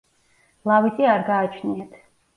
[0.71, 1.97] ლავიწი არ გააჩნიათ.